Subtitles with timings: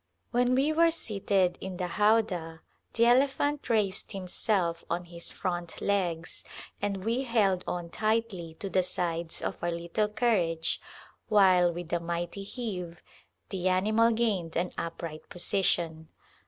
[0.31, 2.61] When we were seated in the howdah
[2.93, 6.43] the elephant raised him self on his front legs
[6.81, 10.81] and we held on tightly to the sides of our little carriage
[11.29, 13.03] while with a mighty heave
[13.49, 16.07] the animal gained an upright position.